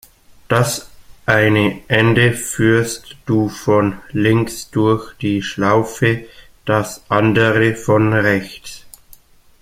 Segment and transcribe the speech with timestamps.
[0.47, 0.89] Das
[1.27, 6.25] eine Ende führst du von links durch die Schlaufe,
[6.65, 8.87] das andere von rechts.